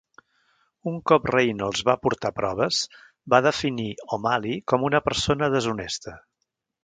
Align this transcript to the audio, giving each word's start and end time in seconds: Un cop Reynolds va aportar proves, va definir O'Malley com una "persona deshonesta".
Un 0.91 0.95
cop 1.11 1.27
Reynolds 1.31 1.83
va 1.89 1.95
aportar 1.99 2.31
proves, 2.39 2.79
va 3.35 3.41
definir 3.49 3.87
O'Malley 4.17 4.59
com 4.73 4.87
una 4.91 5.05
"persona 5.11 5.51
deshonesta". 5.57 6.17